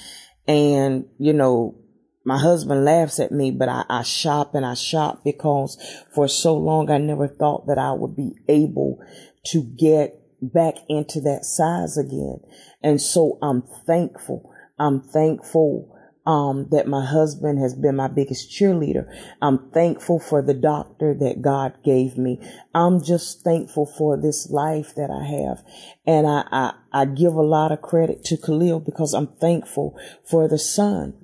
And, 0.49 1.07
you 1.19 1.33
know, 1.33 1.79
my 2.25 2.39
husband 2.39 2.85
laughs 2.85 3.21
at 3.21 3.33
me, 3.33 3.51
but 3.51 3.69
I, 3.69 3.85
I 3.89 4.03
shop 4.03 4.55
and 4.55 4.65
I 4.65 4.75
shop 4.75 5.23
because 5.25 5.77
for 6.15 6.27
so 6.29 6.57
long 6.57 6.91
I 6.91 6.99
never 6.99 7.29
thought 7.29 7.67
that 7.67 7.79
I 7.79 7.93
would 7.93 8.17
be 8.17 8.33
able 8.49 8.99
to 9.47 9.63
get 9.63 10.22
back 10.43 10.75
into 10.89 11.21
that 11.21 11.45
size 11.45 11.97
again. 11.97 12.41
And 12.83 13.01
so 13.01 13.39
I'm 13.41 13.63
thankful. 13.87 14.53
I'm 14.79 15.01
thankful 15.01 15.89
um, 16.27 16.69
that 16.71 16.87
my 16.87 17.05
husband 17.05 17.59
has 17.61 17.75
been 17.75 17.97
my 17.97 18.09
biggest 18.09 18.51
cheerleader. 18.51 19.07
I'm 19.41 19.71
thankful 19.71 20.21
for 20.21 20.43
the 20.43 20.55
doctor 20.55 21.15
that 21.21 21.43
God 21.43 21.75
gave 21.85 22.17
me. 22.17 22.41
I'm 22.75 23.03
just 23.03 23.43
thankful 23.43 23.87
for 23.87 24.21
this 24.21 24.49
life 24.51 24.95
that 24.97 25.11
I 25.11 25.25
have. 25.25 25.65
And 26.07 26.27
I, 26.27 26.45
I, 26.51 26.75
I 26.93 27.05
give 27.07 27.35
a 27.35 27.43
lot 27.43 27.73
of 27.73 27.83
credit 27.83 28.25
to 28.25 28.37
Khalil 28.37 28.81
because 28.81 29.15
I'm 29.15 29.35
thankful 29.41 29.99
for 30.29 30.49
the 30.49 30.59
son 30.59 31.15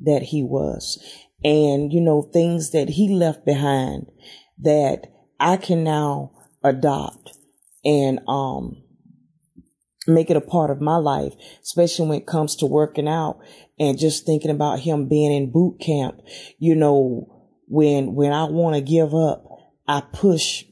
that 0.00 0.22
he 0.22 0.42
was 0.42 0.98
and, 1.44 1.92
you 1.92 2.00
know, 2.00 2.22
things 2.22 2.70
that 2.70 2.90
he 2.90 3.08
left 3.08 3.44
behind 3.44 4.06
that 4.60 5.06
I 5.38 5.56
can 5.56 5.84
now 5.84 6.32
adopt 6.64 7.37
and, 7.88 8.20
um, 8.28 8.82
make 10.06 10.30
it 10.30 10.36
a 10.36 10.40
part 10.40 10.70
of 10.70 10.80
my 10.80 10.96
life, 10.96 11.34
especially 11.62 12.08
when 12.08 12.18
it 12.18 12.26
comes 12.26 12.56
to 12.56 12.66
working 12.66 13.08
out 13.08 13.38
and 13.78 13.98
just 13.98 14.24
thinking 14.24 14.50
about 14.50 14.80
him 14.80 15.08
being 15.08 15.32
in 15.32 15.52
boot 15.52 15.78
camp. 15.80 16.20
You 16.58 16.74
know, 16.74 17.26
when, 17.66 18.14
when 18.14 18.32
I 18.32 18.44
want 18.44 18.74
to 18.74 18.80
give 18.80 19.14
up, 19.14 19.44
I 19.86 20.00
push 20.00 20.64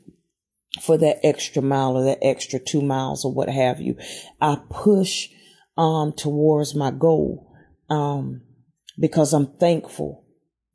for 0.82 0.98
that 0.98 1.24
extra 1.24 1.62
mile 1.62 1.96
or 1.96 2.04
that 2.04 2.18
extra 2.22 2.58
two 2.58 2.82
miles 2.82 3.24
or 3.24 3.32
what 3.32 3.48
have 3.48 3.80
you. 3.80 3.96
I 4.40 4.58
push, 4.70 5.28
um, 5.76 6.12
towards 6.12 6.74
my 6.74 6.90
goal, 6.90 7.52
um, 7.90 8.42
because 8.98 9.32
I'm 9.32 9.58
thankful 9.58 10.24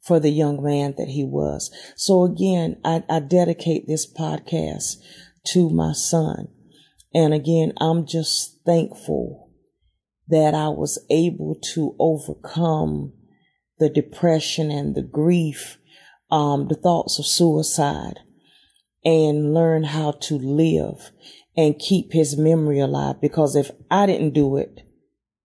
for 0.01 0.19
the 0.19 0.29
young 0.31 0.63
man 0.63 0.95
that 0.97 1.07
he 1.07 1.23
was. 1.23 1.71
So 1.95 2.23
again, 2.23 2.79
I, 2.83 3.03
I 3.09 3.19
dedicate 3.19 3.87
this 3.87 4.11
podcast 4.11 4.97
to 5.47 5.69
my 5.69 5.93
son. 5.93 6.47
And 7.13 7.33
again, 7.33 7.73
I'm 7.79 8.05
just 8.05 8.59
thankful 8.65 9.51
that 10.27 10.53
I 10.53 10.69
was 10.69 11.03
able 11.09 11.55
to 11.73 11.95
overcome 11.99 13.13
the 13.79 13.89
depression 13.89 14.71
and 14.71 14.95
the 14.95 15.01
grief, 15.01 15.77
um, 16.29 16.67
the 16.67 16.75
thoughts 16.75 17.19
of 17.19 17.25
suicide 17.25 18.19
and 19.03 19.53
learn 19.53 19.83
how 19.83 20.11
to 20.11 20.37
live 20.37 21.11
and 21.57 21.79
keep 21.79 22.13
his 22.13 22.37
memory 22.37 22.79
alive. 22.79 23.19
Because 23.19 23.55
if 23.55 23.71
I 23.89 24.05
didn't 24.05 24.33
do 24.33 24.57
it, 24.57 24.81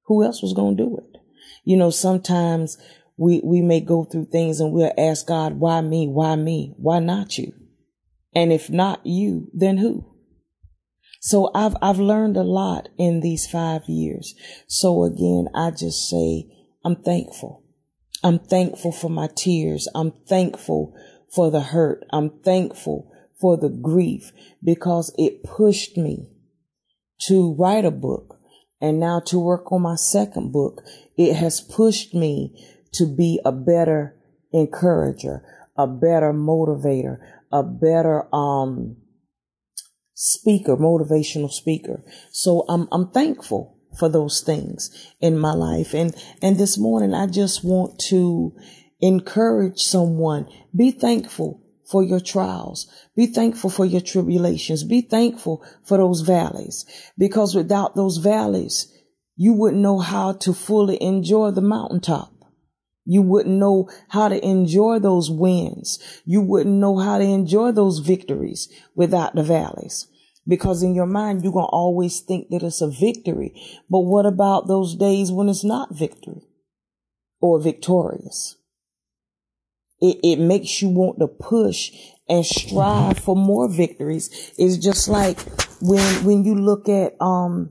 who 0.04 0.22
else 0.22 0.42
was 0.42 0.52
going 0.52 0.76
to 0.76 0.84
do 0.84 0.98
it? 0.98 1.20
You 1.64 1.76
know, 1.76 1.90
sometimes 1.90 2.78
we, 3.16 3.40
we 3.42 3.62
may 3.62 3.80
go 3.80 4.04
through 4.04 4.26
things 4.26 4.60
and 4.60 4.72
we'll 4.72 4.92
ask 4.96 5.26
God, 5.26 5.58
why 5.58 5.80
me? 5.80 6.06
Why 6.06 6.36
me? 6.36 6.74
Why 6.76 7.00
not 7.00 7.38
you? 7.38 7.52
And 8.36 8.52
if 8.52 8.68
not 8.68 9.00
you, 9.06 9.48
then 9.54 9.78
who? 9.78 10.04
So 11.20 11.50
I've, 11.54 11.74
I've 11.80 11.98
learned 11.98 12.36
a 12.36 12.42
lot 12.42 12.90
in 12.98 13.20
these 13.20 13.46
five 13.46 13.88
years. 13.88 14.34
So 14.68 15.04
again, 15.04 15.48
I 15.54 15.70
just 15.70 16.10
say, 16.10 16.44
I'm 16.84 16.96
thankful. 16.96 17.64
I'm 18.22 18.38
thankful 18.38 18.92
for 18.92 19.08
my 19.08 19.30
tears. 19.34 19.88
I'm 19.94 20.12
thankful 20.28 20.94
for 21.34 21.50
the 21.50 21.62
hurt. 21.62 22.04
I'm 22.12 22.28
thankful 22.28 23.10
for 23.40 23.56
the 23.56 23.70
grief 23.70 24.32
because 24.62 25.14
it 25.16 25.42
pushed 25.42 25.96
me 25.96 26.28
to 27.22 27.54
write 27.54 27.86
a 27.86 27.90
book 27.90 28.38
and 28.82 29.00
now 29.00 29.20
to 29.28 29.38
work 29.38 29.72
on 29.72 29.80
my 29.80 29.96
second 29.96 30.52
book. 30.52 30.82
It 31.16 31.36
has 31.36 31.62
pushed 31.62 32.12
me 32.14 32.62
to 32.92 33.06
be 33.06 33.40
a 33.46 33.52
better 33.52 34.14
encourager, 34.52 35.42
a 35.74 35.86
better 35.86 36.34
motivator, 36.34 37.18
a 37.52 37.62
better, 37.62 38.34
um, 38.34 38.96
speaker, 40.14 40.76
motivational 40.76 41.50
speaker. 41.50 42.02
So 42.30 42.64
I'm, 42.68 42.88
I'm 42.90 43.10
thankful 43.10 43.78
for 43.98 44.08
those 44.08 44.40
things 44.40 45.12
in 45.20 45.38
my 45.38 45.52
life. 45.52 45.94
And, 45.94 46.14
and 46.42 46.56
this 46.58 46.78
morning, 46.78 47.14
I 47.14 47.26
just 47.26 47.64
want 47.64 47.98
to 48.08 48.54
encourage 49.00 49.82
someone. 49.82 50.48
Be 50.74 50.90
thankful 50.90 51.62
for 51.90 52.02
your 52.02 52.20
trials. 52.20 52.90
Be 53.14 53.26
thankful 53.26 53.70
for 53.70 53.84
your 53.84 54.00
tribulations. 54.00 54.84
Be 54.84 55.02
thankful 55.02 55.64
for 55.84 55.98
those 55.98 56.22
valleys 56.22 56.84
because 57.16 57.54
without 57.54 57.94
those 57.94 58.16
valleys, 58.18 58.92
you 59.36 59.52
wouldn't 59.52 59.82
know 59.82 59.98
how 59.98 60.32
to 60.32 60.52
fully 60.52 61.00
enjoy 61.02 61.50
the 61.50 61.60
mountaintop. 61.60 62.32
You 63.06 63.22
wouldn't 63.22 63.54
know 63.54 63.88
how 64.08 64.28
to 64.28 64.44
enjoy 64.44 64.98
those 64.98 65.30
wins. 65.30 65.98
You 66.24 66.42
wouldn't 66.42 66.74
know 66.74 66.98
how 66.98 67.18
to 67.18 67.24
enjoy 67.24 67.72
those 67.72 68.00
victories 68.00 68.68
without 68.94 69.34
the 69.34 69.42
valleys. 69.42 70.08
Because 70.46 70.82
in 70.82 70.94
your 70.94 71.06
mind, 71.06 71.42
you're 71.42 71.52
going 71.52 71.64
to 71.64 71.70
always 71.70 72.20
think 72.20 72.50
that 72.50 72.62
it's 72.62 72.80
a 72.80 72.90
victory. 72.90 73.54
But 73.88 74.00
what 74.00 74.26
about 74.26 74.68
those 74.68 74.94
days 74.96 75.32
when 75.32 75.48
it's 75.48 75.64
not 75.64 75.94
victory 75.94 76.42
or 77.40 77.60
victorious? 77.60 78.56
It, 80.00 80.18
it 80.22 80.38
makes 80.38 80.82
you 80.82 80.88
want 80.88 81.18
to 81.20 81.28
push 81.28 81.92
and 82.28 82.44
strive 82.44 83.18
for 83.18 83.34
more 83.34 83.72
victories. 83.72 84.52
It's 84.58 84.76
just 84.76 85.08
like 85.08 85.40
when, 85.80 86.24
when 86.24 86.44
you 86.44 86.54
look 86.54 86.88
at, 86.88 87.14
um, 87.20 87.70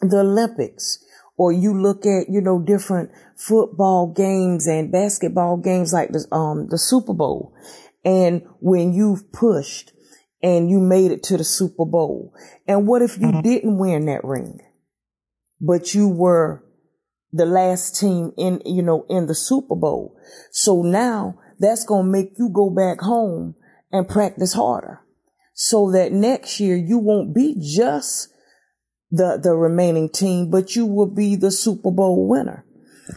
the 0.00 0.18
Olympics 0.18 0.98
or 1.38 1.52
you 1.52 1.80
look 1.80 2.04
at, 2.04 2.28
you 2.28 2.40
know, 2.40 2.58
different 2.58 3.10
football 3.36 4.12
games 4.12 4.66
and 4.66 4.90
basketball 4.90 5.56
games 5.58 5.92
like 5.92 6.10
the, 6.10 6.26
um, 6.32 6.68
the 6.68 6.78
Super 6.78 7.14
Bowl. 7.14 7.54
And 8.04 8.42
when 8.60 8.92
you've 8.92 9.32
pushed 9.32 9.92
and 10.42 10.70
you 10.70 10.80
made 10.80 11.10
it 11.10 11.22
to 11.24 11.36
the 11.36 11.44
Super 11.44 11.84
Bowl. 11.84 12.32
And 12.66 12.86
what 12.86 13.02
if 13.02 13.18
you 13.18 13.28
mm-hmm. 13.28 13.40
didn't 13.40 13.78
win 13.78 14.06
that 14.06 14.24
ring, 14.24 14.60
but 15.60 15.94
you 15.94 16.08
were 16.08 16.64
the 17.32 17.46
last 17.46 17.98
team 17.98 18.32
in, 18.36 18.62
you 18.64 18.82
know, 18.82 19.04
in 19.08 19.26
the 19.26 19.34
Super 19.34 19.74
Bowl. 19.74 20.16
So 20.52 20.82
now 20.82 21.38
that's 21.58 21.84
going 21.84 22.06
to 22.06 22.10
make 22.10 22.32
you 22.38 22.50
go 22.52 22.70
back 22.70 23.00
home 23.00 23.54
and 23.90 24.08
practice 24.08 24.52
harder 24.52 25.00
so 25.54 25.90
that 25.92 26.12
next 26.12 26.60
year 26.60 26.76
you 26.76 26.98
won't 26.98 27.34
be 27.34 27.56
just 27.58 28.28
the, 29.10 29.40
the 29.42 29.54
remaining 29.54 30.08
team, 30.08 30.50
but 30.50 30.76
you 30.76 30.86
will 30.86 31.12
be 31.12 31.36
the 31.36 31.50
Super 31.50 31.90
Bowl 31.90 32.28
winner. 32.28 32.64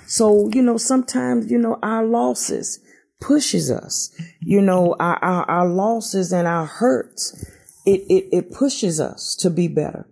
So, 0.08 0.50
you 0.54 0.62
know, 0.62 0.78
sometimes, 0.78 1.50
you 1.52 1.58
know, 1.58 1.78
our 1.82 2.06
losses 2.06 2.80
pushes 3.22 3.70
us, 3.70 4.16
you 4.40 4.62
know, 4.62 4.96
our, 5.00 5.18
our, 5.24 5.44
our 5.50 5.68
losses 5.68 6.32
and 6.32 6.48
our 6.48 6.66
hurts, 6.66 7.46
it, 7.86 8.02
it, 8.10 8.30
it 8.32 8.52
pushes 8.52 9.00
us 9.00 9.36
to 9.42 9.50
be 9.50 9.68
better. 9.68 10.08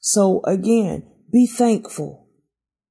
So 0.00 0.40
again, 0.44 1.06
be 1.32 1.46
thankful 1.46 2.28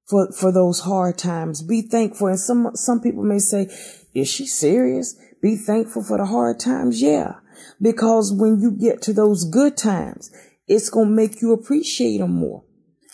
for, 0.08 0.32
for 0.34 0.52
those 0.52 0.82
hard 0.82 1.18
times. 1.18 1.64
Be 1.64 1.82
thankful. 1.82 2.28
And 2.28 2.40
some, 2.40 2.72
some 2.76 3.02
people 3.02 3.24
may 3.24 3.40
say, 3.40 3.70
is 4.14 4.28
she 4.28 4.46
serious? 4.46 5.16
Be 5.42 5.56
thankful 5.56 6.04
for 6.04 6.18
the 6.18 6.26
hard 6.26 6.60
times. 6.60 7.02
Yeah. 7.02 7.36
Because 7.82 8.34
when 8.34 8.60
you 8.60 8.72
get 8.72 9.02
to 9.04 9.14
those 9.14 9.46
good 9.46 9.78
times, 9.78 10.32
it's 10.68 10.90
going 10.90 11.10
to 11.10 11.16
make 11.16 11.42
you 11.42 11.54
appreciate 11.54 12.18
them 12.18 12.32
more, 12.32 12.64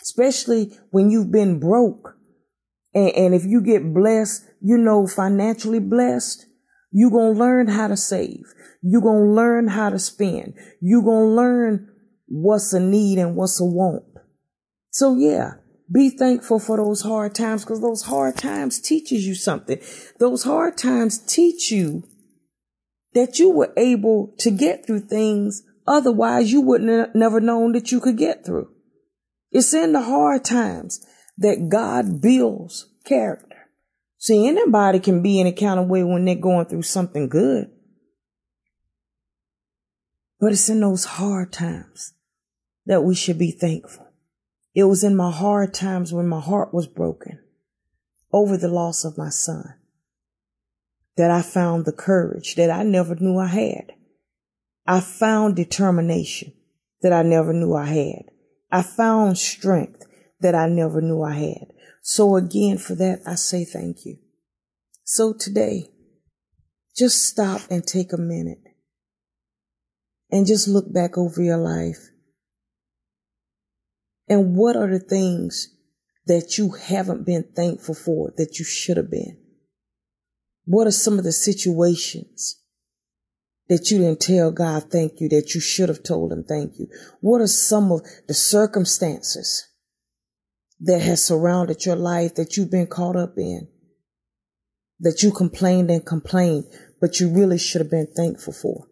especially 0.02 0.72
when 0.90 1.10
you've 1.10 1.30
been 1.30 1.58
broke. 1.58 2.16
And, 2.94 3.10
and 3.10 3.34
if 3.34 3.44
you 3.44 3.60
get 3.60 3.94
blessed, 3.94 4.44
you 4.60 4.76
know, 4.78 5.06
financially 5.06 5.80
blessed, 5.80 6.46
you're 6.90 7.10
going 7.10 7.34
to 7.34 7.38
learn 7.38 7.68
how 7.68 7.88
to 7.88 7.96
save. 7.96 8.44
You're 8.82 9.00
going 9.00 9.28
to 9.28 9.34
learn 9.34 9.68
how 9.68 9.90
to 9.90 9.98
spend. 9.98 10.54
You're 10.80 11.02
going 11.02 11.30
to 11.30 11.34
learn 11.34 11.88
what's 12.26 12.72
a 12.72 12.80
need 12.80 13.18
and 13.18 13.36
what's 13.36 13.60
a 13.60 13.64
want. 13.64 14.04
So 14.90 15.16
yeah, 15.16 15.54
be 15.90 16.10
thankful 16.10 16.58
for 16.58 16.76
those 16.76 17.02
hard 17.02 17.34
times 17.34 17.64
because 17.64 17.80
those 17.80 18.02
hard 18.02 18.36
times 18.36 18.80
teaches 18.80 19.26
you 19.26 19.34
something. 19.34 19.80
Those 20.18 20.44
hard 20.44 20.76
times 20.76 21.18
teach 21.18 21.70
you 21.70 22.04
that 23.14 23.38
you 23.38 23.50
were 23.50 23.72
able 23.76 24.34
to 24.38 24.50
get 24.50 24.86
through 24.86 25.00
things 25.00 25.62
otherwise 25.86 26.52
you 26.52 26.60
wouldn't 26.60 26.90
have 26.90 27.14
never 27.14 27.40
known 27.40 27.72
that 27.72 27.92
you 27.92 28.00
could 28.00 28.16
get 28.16 28.44
through. 28.44 28.68
It's 29.50 29.74
in 29.74 29.92
the 29.92 30.02
hard 30.02 30.44
times 30.44 31.04
that 31.42 31.68
God 31.68 32.20
builds 32.20 32.88
character. 33.04 33.68
See, 34.18 34.46
anybody 34.46 35.00
can 35.00 35.22
be 35.22 35.40
in 35.40 35.46
a 35.46 35.52
kind 35.52 35.80
of 35.80 35.88
way 35.88 36.04
when 36.04 36.24
they're 36.24 36.34
going 36.36 36.66
through 36.66 36.82
something 36.82 37.28
good. 37.28 37.70
But 40.40 40.52
it's 40.52 40.68
in 40.68 40.80
those 40.80 41.04
hard 41.04 41.52
times 41.52 42.14
that 42.86 43.02
we 43.02 43.14
should 43.14 43.38
be 43.38 43.50
thankful. 43.50 44.08
It 44.74 44.84
was 44.84 45.04
in 45.04 45.14
my 45.14 45.30
hard 45.30 45.74
times 45.74 46.12
when 46.12 46.26
my 46.26 46.40
heart 46.40 46.72
was 46.72 46.86
broken 46.86 47.40
over 48.32 48.56
the 48.56 48.68
loss 48.68 49.04
of 49.04 49.18
my 49.18 49.28
son 49.28 49.74
that 51.16 51.30
I 51.30 51.42
found 51.42 51.84
the 51.84 51.92
courage 51.92 52.54
that 52.54 52.70
I 52.70 52.82
never 52.82 53.14
knew 53.16 53.38
I 53.38 53.48
had. 53.48 53.92
I 54.86 55.00
found 55.00 55.56
determination 55.56 56.52
that 57.02 57.12
I 57.12 57.22
never 57.22 57.52
knew 57.52 57.74
I 57.74 57.86
had. 57.86 58.22
I 58.70 58.82
found 58.82 59.38
strength 59.38 60.06
that 60.42 60.54
I 60.54 60.68
never 60.68 61.00
knew 61.00 61.22
I 61.22 61.34
had. 61.34 61.72
So 62.02 62.36
again, 62.36 62.78
for 62.78 62.94
that, 62.96 63.20
I 63.26 63.36
say 63.36 63.64
thank 63.64 64.04
you. 64.04 64.18
So 65.04 65.32
today, 65.32 65.88
just 66.96 67.24
stop 67.24 67.62
and 67.70 67.86
take 67.86 68.12
a 68.12 68.18
minute 68.18 68.62
and 70.30 70.46
just 70.46 70.68
look 70.68 70.92
back 70.92 71.16
over 71.16 71.42
your 71.42 71.58
life 71.58 72.10
and 74.32 74.56
what 74.56 74.76
are 74.76 74.88
the 74.88 74.98
things 74.98 75.68
that 76.26 76.56
you 76.56 76.70
haven't 76.70 77.26
been 77.26 77.44
thankful 77.54 77.94
for 77.94 78.32
that 78.36 78.58
you 78.58 78.64
should 78.64 78.96
have 78.96 79.10
been? 79.10 79.36
What 80.64 80.86
are 80.86 80.92
some 80.92 81.18
of 81.18 81.24
the 81.24 81.32
situations 81.32 82.58
that 83.68 83.90
you 83.90 83.98
didn't 83.98 84.20
tell 84.20 84.50
God 84.50 84.90
thank 84.90 85.20
you 85.20 85.28
that 85.30 85.54
you 85.54 85.60
should 85.60 85.90
have 85.90 86.02
told 86.02 86.32
him 86.32 86.44
thank 86.44 86.78
you? 86.78 86.86
What 87.20 87.40
are 87.42 87.46
some 87.46 87.92
of 87.92 88.02
the 88.28 88.32
circumstances 88.32 89.66
that 90.82 91.00
has 91.00 91.24
surrounded 91.24 91.86
your 91.86 91.96
life 91.96 92.34
that 92.34 92.56
you've 92.56 92.70
been 92.70 92.86
caught 92.86 93.16
up 93.16 93.38
in? 93.38 93.68
That 95.00 95.22
you 95.22 95.32
complained 95.32 95.90
and 95.90 96.04
complained, 96.04 96.66
but 97.00 97.20
you 97.20 97.28
really 97.28 97.58
should 97.58 97.80
have 97.80 97.90
been 97.90 98.12
thankful 98.14 98.52
for. 98.52 98.86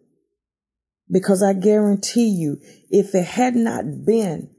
Because 1.09 1.43
I 1.43 1.53
guarantee 1.53 2.29
you, 2.29 2.59
if 2.89 3.13
it 3.13 3.25
had 3.25 3.55
not 3.55 4.05
been 4.05 4.49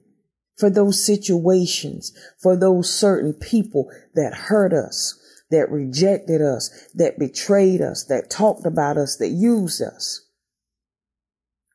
for 0.59 0.69
those 0.69 1.05
situations, 1.05 2.13
for 2.43 2.57
those 2.57 2.93
certain 2.93 3.33
people 3.33 3.91
that 4.15 4.35
hurt 4.35 4.73
us, 4.73 5.19
that 5.51 5.71
rejected 5.71 6.43
us, 6.43 6.89
that 6.95 7.19
betrayed 7.19 7.81
us, 7.81 8.05
that 8.05 8.31
talked 8.31 8.67
about 8.67 8.97
us, 8.97 9.17
that 9.17 9.29
used 9.29 9.83
us. 9.83 10.27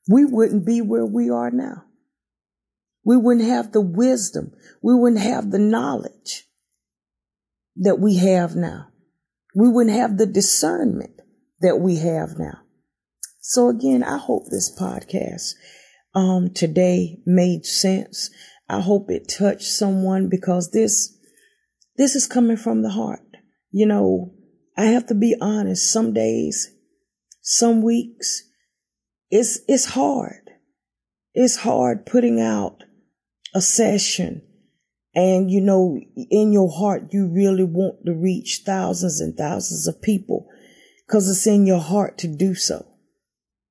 We 0.09 0.25
wouldn't 0.25 0.65
be 0.65 0.81
where 0.81 1.05
we 1.05 1.29
are 1.29 1.51
now. 1.51 1.86
We 3.07 3.15
wouldn't 3.15 3.47
have 3.47 3.71
the 3.71 3.79
wisdom. 3.79 4.51
We 4.83 4.93
wouldn't 4.93 5.21
have 5.21 5.49
the 5.49 5.59
knowledge 5.59 6.43
that 7.77 8.01
we 8.01 8.17
have 8.17 8.53
now. 8.53 8.89
We 9.55 9.69
wouldn't 9.69 9.95
have 9.95 10.17
the 10.17 10.25
discernment 10.25 11.21
that 11.61 11.77
we 11.77 11.99
have 11.99 12.37
now. 12.37 12.63
So 13.39 13.69
again, 13.69 14.03
I 14.03 14.17
hope 14.17 14.47
this 14.51 14.77
podcast 14.77 15.53
um, 16.13 16.49
today 16.53 17.19
made 17.25 17.65
sense. 17.65 18.29
I 18.67 18.81
hope 18.81 19.09
it 19.09 19.29
touched 19.29 19.71
someone 19.71 20.27
because 20.27 20.71
this, 20.71 21.17
this 21.95 22.13
is 22.13 22.27
coming 22.27 22.57
from 22.57 22.81
the 22.81 22.89
heart. 22.89 23.37
You 23.71 23.85
know, 23.85 24.33
I 24.77 24.87
have 24.87 25.05
to 25.05 25.15
be 25.15 25.33
honest. 25.39 25.93
Some 25.93 26.13
days, 26.13 26.75
some 27.39 27.81
weeks, 27.81 28.43
it's, 29.31 29.61
it's 29.69 29.85
hard. 29.85 30.51
It's 31.33 31.55
hard 31.55 32.05
putting 32.05 32.41
out 32.41 32.83
a 33.57 33.61
session 33.61 34.41
and 35.17 35.49
you 35.49 35.61
know, 35.61 35.99
in 36.15 36.53
your 36.53 36.69
heart, 36.69 37.11
you 37.11 37.27
really 37.27 37.63
want 37.63 38.05
to 38.05 38.13
reach 38.13 38.61
thousands 38.63 39.19
and 39.19 39.35
thousands 39.35 39.87
of 39.87 39.99
people 39.99 40.47
because 41.07 41.27
it's 41.27 41.47
in 41.47 41.65
your 41.65 41.79
heart 41.79 42.19
to 42.19 42.27
do 42.27 42.53
so 42.53 42.85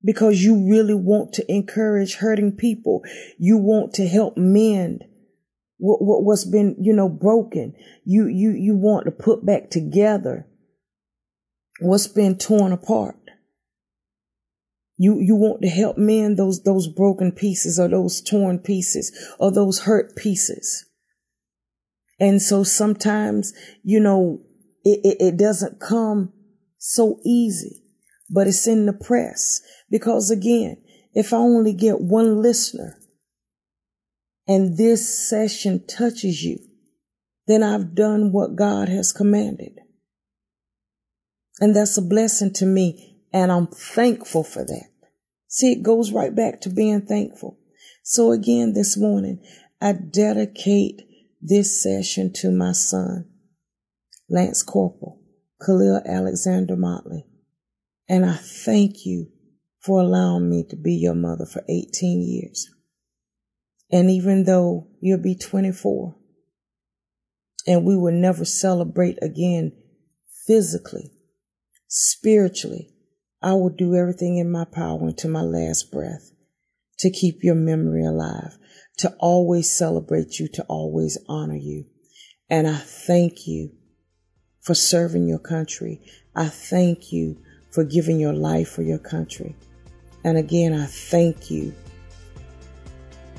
because 0.03 0.43
you 0.43 0.69
really 0.69 0.93
want 0.93 1.33
to 1.33 1.51
encourage 1.51 2.15
hurting 2.15 2.57
people. 2.57 3.01
You 3.37 3.57
want 3.57 3.93
to 3.93 4.07
help 4.07 4.35
mend 4.35 5.05
what, 5.77 6.01
what, 6.01 6.23
what's 6.23 6.45
been, 6.45 6.75
you 6.79 6.93
know, 6.93 7.09
broken. 7.09 7.73
You, 8.03 8.27
you, 8.27 8.51
you 8.51 8.75
want 8.75 9.05
to 9.05 9.11
put 9.11 9.45
back 9.45 9.69
together 9.69 10.47
what's 11.79 12.07
been 12.07 12.37
torn 12.37 12.71
apart. 12.71 13.16
You, 14.97 15.19
you 15.19 15.35
want 15.35 15.61
to 15.61 15.69
help 15.69 15.97
mend 15.97 16.37
those, 16.37 16.63
those 16.63 16.87
broken 16.87 17.31
pieces 17.31 17.79
or 17.79 17.87
those 17.87 18.21
torn 18.21 18.59
pieces 18.59 19.11
or 19.39 19.51
those 19.51 19.81
hurt 19.81 20.15
pieces. 20.15 20.85
And 22.19 22.41
so 22.41 22.63
sometimes, 22.63 23.53
you 23.83 23.99
know, 23.99 24.41
it, 24.83 24.99
it, 25.03 25.17
it 25.19 25.37
doesn't 25.37 25.79
come 25.79 26.33
so 26.79 27.19
easy 27.23 27.83
but 28.29 28.47
it's 28.47 28.67
in 28.67 28.85
the 28.85 28.93
press. 28.93 29.61
Because 29.89 30.31
again, 30.31 30.77
if 31.13 31.33
I 31.33 31.37
only 31.37 31.73
get 31.73 32.01
one 32.01 32.41
listener 32.41 32.97
and 34.47 34.77
this 34.77 35.29
session 35.29 35.85
touches 35.87 36.43
you, 36.43 36.59
then 37.47 37.63
I've 37.63 37.95
done 37.95 38.31
what 38.31 38.55
God 38.55 38.89
has 38.89 39.11
commanded. 39.11 39.79
And 41.59 41.75
that's 41.75 41.97
a 41.97 42.01
blessing 42.01 42.53
to 42.53 42.65
me. 42.65 43.16
And 43.33 43.51
I'm 43.51 43.67
thankful 43.67 44.43
for 44.43 44.63
that. 44.63 44.89
See, 45.47 45.71
it 45.73 45.83
goes 45.83 46.11
right 46.11 46.35
back 46.35 46.61
to 46.61 46.69
being 46.69 47.01
thankful. 47.01 47.57
So 48.03 48.31
again, 48.31 48.73
this 48.73 48.97
morning, 48.97 49.43
I 49.81 49.93
dedicate 49.93 51.01
this 51.41 51.81
session 51.81 52.33
to 52.33 52.51
my 52.51 52.71
son, 52.71 53.29
Lance 54.29 54.63
Corporal, 54.63 55.21
Khalil 55.65 56.01
Alexander 56.05 56.75
Motley. 56.75 57.25
And 58.09 58.25
I 58.25 58.33
thank 58.33 59.05
you 59.05 59.27
for 59.79 59.99
allowing 60.01 60.49
me 60.49 60.65
to 60.69 60.75
be 60.75 60.95
your 60.95 61.15
mother 61.15 61.45
for 61.45 61.63
18 61.69 62.21
years. 62.21 62.69
And 63.91 64.09
even 64.09 64.43
though 64.43 64.87
you'll 65.01 65.21
be 65.21 65.35
24 65.35 66.15
and 67.65 67.85
we 67.85 67.95
will 67.95 68.13
never 68.13 68.45
celebrate 68.45 69.17
again 69.21 69.71
physically, 70.45 71.11
spiritually, 71.87 72.89
I 73.41 73.53
will 73.53 73.69
do 73.69 73.95
everything 73.95 74.37
in 74.37 74.51
my 74.51 74.65
power 74.65 74.99
until 75.01 75.31
my 75.31 75.41
last 75.41 75.91
breath 75.91 76.31
to 76.99 77.11
keep 77.11 77.43
your 77.43 77.55
memory 77.55 78.03
alive, 78.03 78.57
to 78.97 79.15
always 79.19 79.71
celebrate 79.71 80.39
you, 80.39 80.47
to 80.47 80.63
always 80.63 81.17
honor 81.29 81.55
you. 81.55 81.85
And 82.49 82.67
I 82.67 82.77
thank 82.77 83.45
you 83.45 83.71
for 84.61 84.73
serving 84.73 85.27
your 85.27 85.39
country. 85.39 86.01
I 86.35 86.47
thank 86.47 87.11
you 87.11 87.37
for 87.69 87.83
giving 87.83 88.19
your 88.19 88.33
life 88.33 88.69
for 88.69 88.81
your 88.81 88.97
country. 88.97 89.55
And 90.23 90.37
again, 90.37 90.73
I 90.73 90.87
thank 90.87 91.51
you 91.51 91.73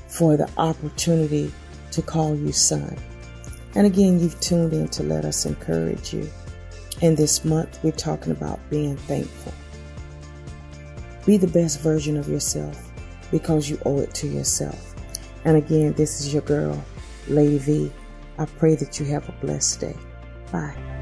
for 0.07 0.37
the 0.37 0.49
opportunity 0.57 1.53
to 1.91 2.03
call 2.03 2.37
you 2.37 2.53
son. 2.53 2.97
And 3.75 3.87
again, 3.87 4.21
you've 4.21 4.39
tuned 4.41 4.73
in 4.73 4.89
to 4.89 5.03
let 5.03 5.25
us 5.25 5.45
encourage 5.45 6.13
you. 6.15 6.31
And 7.03 7.17
this 7.17 7.45
month, 7.45 7.81
we're 7.83 7.93
talking 7.93 8.33
about 8.33 8.61
being 8.71 8.97
thankful. 8.97 9.53
Be 11.29 11.37
the 11.37 11.47
best 11.47 11.81
version 11.81 12.17
of 12.17 12.27
yourself 12.27 12.91
because 13.31 13.69
you 13.69 13.79
owe 13.85 13.99
it 13.99 14.15
to 14.15 14.27
yourself. 14.27 14.95
And 15.45 15.59
again, 15.59 15.93
this 15.93 16.23
is 16.23 16.33
your 16.33 16.41
girl, 16.41 16.83
Lady 17.29 17.59
V. 17.59 17.93
I 18.39 18.47
pray 18.47 18.77
that 18.77 18.99
you 18.99 19.05
have 19.05 19.29
a 19.29 19.33
blessed 19.33 19.79
day. 19.79 19.97
Bye. 20.51 20.98